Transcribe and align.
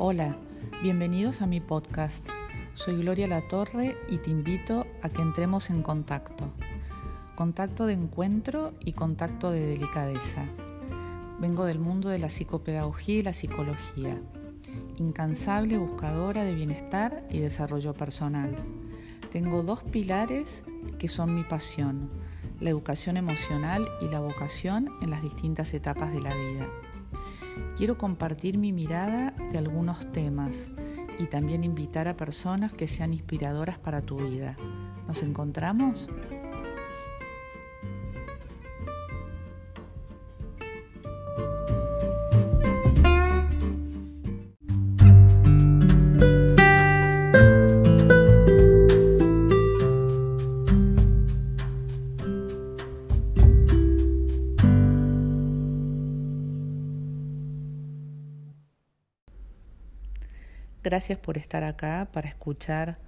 Hola, 0.00 0.36
bienvenidos 0.80 1.42
a 1.42 1.48
mi 1.48 1.58
podcast. 1.58 2.24
Soy 2.74 2.98
Gloria 2.98 3.26
Latorre 3.26 3.96
y 4.08 4.18
te 4.18 4.30
invito 4.30 4.86
a 5.02 5.08
que 5.08 5.20
entremos 5.20 5.70
en 5.70 5.82
contacto. 5.82 6.52
Contacto 7.34 7.84
de 7.84 7.94
encuentro 7.94 8.74
y 8.78 8.92
contacto 8.92 9.50
de 9.50 9.66
delicadeza. 9.66 10.44
Vengo 11.40 11.64
del 11.64 11.80
mundo 11.80 12.10
de 12.10 12.20
la 12.20 12.28
psicopedagogía 12.28 13.16
y 13.16 13.22
la 13.24 13.32
psicología. 13.32 14.22
Incansable 14.98 15.78
buscadora 15.78 16.44
de 16.44 16.54
bienestar 16.54 17.26
y 17.28 17.40
desarrollo 17.40 17.92
personal. 17.92 18.54
Tengo 19.32 19.64
dos 19.64 19.82
pilares 19.82 20.62
que 21.00 21.08
son 21.08 21.34
mi 21.34 21.42
pasión, 21.42 22.08
la 22.60 22.70
educación 22.70 23.16
emocional 23.16 23.88
y 24.00 24.04
la 24.04 24.20
vocación 24.20 24.90
en 25.02 25.10
las 25.10 25.22
distintas 25.22 25.74
etapas 25.74 26.12
de 26.12 26.20
la 26.20 26.36
vida. 26.36 26.68
Quiero 27.76 27.98
compartir 27.98 28.58
mi 28.58 28.72
mirada 28.72 29.34
de 29.50 29.58
algunos 29.58 30.10
temas 30.12 30.70
y 31.18 31.26
también 31.26 31.64
invitar 31.64 32.08
a 32.08 32.16
personas 32.16 32.72
que 32.72 32.88
sean 32.88 33.12
inspiradoras 33.12 33.78
para 33.78 34.02
tu 34.02 34.16
vida. 34.16 34.56
¿Nos 35.06 35.22
encontramos? 35.22 36.08
Gracias 60.84 61.18
por 61.18 61.38
estar 61.38 61.64
acá 61.64 62.08
para 62.12 62.28
escuchar 62.28 62.98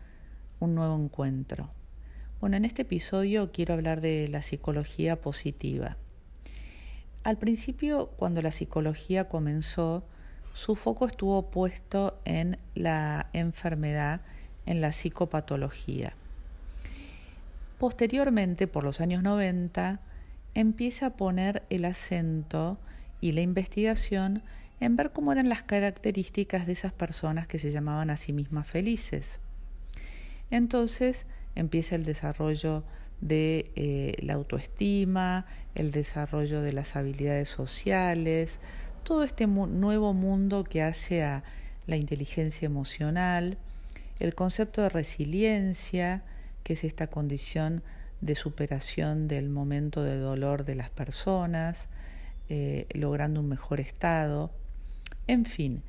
un 0.58 0.74
nuevo 0.74 0.96
encuentro. 0.96 1.70
Bueno, 2.40 2.56
en 2.56 2.64
este 2.64 2.82
episodio 2.82 3.52
quiero 3.52 3.74
hablar 3.74 4.00
de 4.00 4.26
la 4.26 4.42
psicología 4.42 5.20
positiva. 5.20 5.96
Al 7.22 7.38
principio, 7.38 8.08
cuando 8.16 8.42
la 8.42 8.50
psicología 8.50 9.28
comenzó, 9.28 10.04
su 10.52 10.74
foco 10.74 11.06
estuvo 11.06 11.50
puesto 11.50 12.18
en 12.24 12.58
la 12.74 13.28
enfermedad, 13.34 14.22
en 14.66 14.80
la 14.80 14.90
psicopatología. 14.90 16.14
Posteriormente, 17.78 18.66
por 18.66 18.82
los 18.82 19.00
años 19.00 19.22
90, 19.22 20.00
empieza 20.54 21.06
a 21.06 21.16
poner 21.16 21.62
el 21.70 21.84
acento 21.84 22.78
y 23.20 23.32
la 23.32 23.42
investigación 23.42 24.42
en 24.80 24.96
ver 24.96 25.12
cómo 25.12 25.32
eran 25.32 25.48
las 25.48 25.62
características 25.62 26.66
de 26.66 26.72
esas 26.72 26.92
personas 26.92 27.46
que 27.46 27.58
se 27.58 27.70
llamaban 27.70 28.10
a 28.10 28.16
sí 28.16 28.32
mismas 28.32 28.66
felices. 28.66 29.40
Entonces 30.50 31.26
empieza 31.54 31.94
el 31.94 32.04
desarrollo 32.04 32.84
de 33.20 33.70
eh, 33.76 34.14
la 34.22 34.34
autoestima, 34.34 35.46
el 35.74 35.92
desarrollo 35.92 36.62
de 36.62 36.72
las 36.72 36.96
habilidades 36.96 37.48
sociales, 37.48 38.58
todo 39.04 39.24
este 39.24 39.46
nuevo 39.46 40.14
mundo 40.14 40.64
que 40.64 40.82
hace 40.82 41.22
a 41.22 41.44
la 41.86 41.96
inteligencia 41.96 42.66
emocional, 42.66 43.58
el 44.18 44.34
concepto 44.34 44.82
de 44.82 44.88
resiliencia, 44.88 46.22
que 46.62 46.74
es 46.74 46.84
esta 46.84 47.08
condición 47.08 47.82
de 48.20 48.34
superación 48.34 49.28
del 49.28 49.48
momento 49.48 50.02
de 50.02 50.16
dolor 50.16 50.64
de 50.64 50.74
las 50.74 50.90
personas, 50.90 51.88
eh, 52.48 52.86
logrando 52.92 53.40
un 53.40 53.48
mejor 53.48 53.80
estado, 53.80 54.50
en 55.30 55.44
fin, 55.44 55.82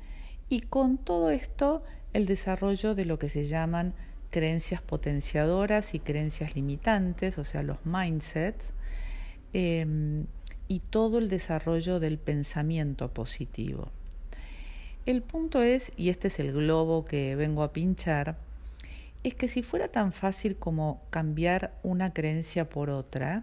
y 0.48 0.60
con 0.60 0.98
todo 0.98 1.30
esto 1.30 1.82
el 2.12 2.26
desarrollo 2.26 2.94
de 2.94 3.04
lo 3.04 3.18
que 3.18 3.28
se 3.28 3.44
llaman 3.44 3.92
creencias 4.30 4.80
potenciadoras 4.80 5.94
y 5.94 5.98
creencias 5.98 6.54
limitantes, 6.54 7.38
o 7.38 7.44
sea, 7.44 7.64
los 7.64 7.84
mindsets, 7.84 8.72
em, 9.52 10.26
y 10.68 10.78
todo 10.78 11.18
el 11.18 11.28
desarrollo 11.28 11.98
del 11.98 12.18
pensamiento 12.18 13.12
positivo. 13.12 13.90
El 15.06 15.22
punto 15.22 15.60
es, 15.60 15.92
y 15.96 16.10
este 16.10 16.28
es 16.28 16.38
el 16.38 16.52
globo 16.52 17.04
que 17.04 17.34
vengo 17.34 17.64
a 17.64 17.72
pinchar, 17.72 18.38
es 19.24 19.34
que 19.34 19.48
si 19.48 19.62
fuera 19.62 19.88
tan 19.88 20.12
fácil 20.12 20.54
como 20.54 21.02
cambiar 21.10 21.74
una 21.82 22.12
creencia 22.12 22.68
por 22.68 22.90
otra, 22.90 23.42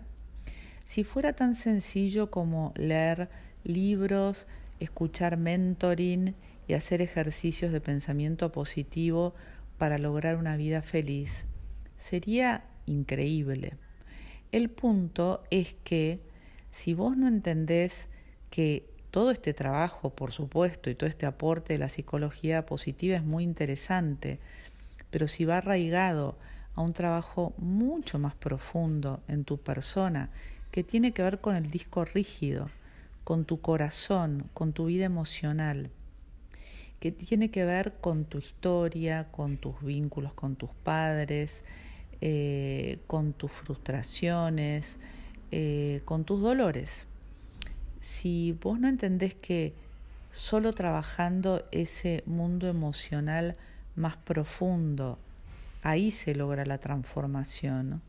si 0.85 1.03
fuera 1.03 1.33
tan 1.33 1.55
sencillo 1.55 2.31
como 2.31 2.73
leer 2.77 3.29
libros 3.65 4.47
escuchar 4.79 5.37
mentoring 5.37 6.35
y 6.67 6.73
hacer 6.73 7.01
ejercicios 7.01 7.71
de 7.71 7.81
pensamiento 7.81 8.51
positivo 8.51 9.33
para 9.77 9.97
lograr 9.97 10.37
una 10.37 10.57
vida 10.57 10.81
feliz. 10.81 11.47
Sería 11.97 12.65
increíble. 12.85 13.77
El 14.51 14.69
punto 14.69 15.43
es 15.51 15.75
que 15.83 16.21
si 16.71 16.93
vos 16.93 17.17
no 17.17 17.27
entendés 17.27 18.09
que 18.49 18.89
todo 19.11 19.31
este 19.31 19.53
trabajo, 19.53 20.11
por 20.11 20.31
supuesto, 20.31 20.89
y 20.89 20.95
todo 20.95 21.09
este 21.09 21.25
aporte 21.25 21.73
de 21.73 21.79
la 21.79 21.89
psicología 21.89 22.65
positiva 22.65 23.15
es 23.15 23.23
muy 23.23 23.43
interesante, 23.43 24.39
pero 25.09 25.27
si 25.27 25.45
va 25.45 25.57
arraigado 25.57 26.37
a 26.75 26.81
un 26.81 26.93
trabajo 26.93 27.53
mucho 27.57 28.19
más 28.19 28.35
profundo 28.35 29.21
en 29.27 29.43
tu 29.43 29.57
persona, 29.57 30.29
que 30.71 30.83
tiene 30.83 31.13
que 31.13 31.23
ver 31.23 31.41
con 31.41 31.55
el 31.55 31.71
disco 31.71 32.05
rígido, 32.05 32.69
con 33.29 33.45
tu 33.45 33.61
corazón, 33.61 34.49
con 34.55 34.73
tu 34.73 34.85
vida 34.85 35.05
emocional, 35.05 35.91
que 36.99 37.11
tiene 37.11 37.51
que 37.51 37.63
ver 37.63 37.93
con 38.01 38.25
tu 38.25 38.39
historia, 38.39 39.27
con 39.31 39.57
tus 39.57 39.79
vínculos 39.83 40.33
con 40.33 40.55
tus 40.55 40.71
padres, 40.83 41.63
eh, 42.21 42.97
con 43.05 43.33
tus 43.33 43.51
frustraciones, 43.51 44.97
eh, 45.51 46.01
con 46.05 46.23
tus 46.23 46.41
dolores. 46.41 47.05
Si 47.99 48.57
vos 48.63 48.79
no 48.79 48.87
entendés 48.87 49.35
que 49.35 49.75
solo 50.31 50.73
trabajando 50.73 51.67
ese 51.71 52.23
mundo 52.25 52.67
emocional 52.67 53.57
más 53.95 54.17
profundo, 54.17 55.19
ahí 55.83 56.09
se 56.09 56.33
logra 56.33 56.65
la 56.65 56.79
transformación, 56.79 58.01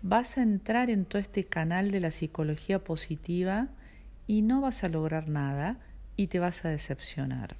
vas 0.00 0.38
a 0.38 0.42
entrar 0.42 0.90
en 0.90 1.06
todo 1.06 1.20
este 1.20 1.42
canal 1.42 1.90
de 1.90 1.98
la 1.98 2.12
psicología 2.12 2.78
positiva 2.84 3.70
y 4.28 4.42
no 4.42 4.60
vas 4.60 4.84
a 4.84 4.88
lograr 4.88 5.28
nada 5.28 5.80
y 6.14 6.28
te 6.28 6.38
vas 6.38 6.64
a 6.64 6.68
decepcionar. 6.68 7.56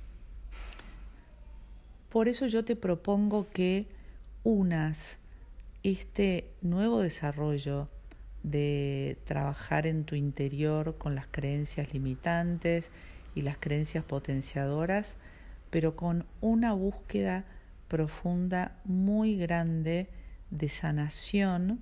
Por 2.11 2.29
eso 2.29 2.47
yo 2.47 2.65
te 2.65 2.77
propongo 2.77 3.49
que 3.51 3.89
unas 4.45 5.19
este 5.83 6.51
nuevo 6.61 7.01
desarrollo 7.01 7.89
de 8.43 9.19
trabajar 9.25 9.87
en 9.87 10.05
tu 10.05 10.15
interior 10.15 10.97
con 10.99 11.15
las 11.15 11.27
creencias 11.27 11.93
limitantes 11.93 12.91
y 13.35 13.43
las 13.43 13.57
creencias 13.59 14.05
potenciadoras, 14.05 15.17
pero 15.71 15.97
con 15.97 16.27
una 16.41 16.73
búsqueda 16.73 17.45
profunda 17.89 18.79
muy 18.85 19.37
grande 19.37 20.09
de 20.51 20.69
sanación 20.69 21.81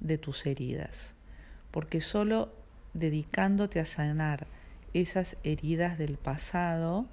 de 0.00 0.18
tus 0.18 0.46
heridas, 0.46 1.14
porque 1.70 2.00
solo 2.00 2.63
dedicándote 2.94 3.80
a 3.80 3.84
sanar 3.84 4.46
esas 4.94 5.36
heridas 5.42 5.98
del 5.98 6.16
pasado, 6.16 7.06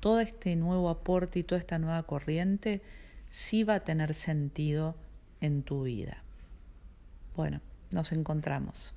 todo 0.00 0.20
este 0.20 0.56
nuevo 0.56 0.90
aporte 0.90 1.38
y 1.38 1.42
toda 1.42 1.58
esta 1.60 1.78
nueva 1.78 2.02
corriente 2.02 2.82
sí 3.30 3.64
va 3.64 3.76
a 3.76 3.80
tener 3.80 4.14
sentido 4.14 4.96
en 5.40 5.62
tu 5.62 5.84
vida. 5.84 6.22
Bueno, 7.36 7.60
nos 7.90 8.12
encontramos. 8.12 8.94